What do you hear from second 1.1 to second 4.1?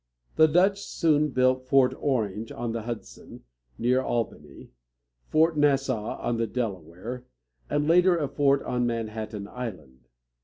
built Fort Orange on the Hudson, near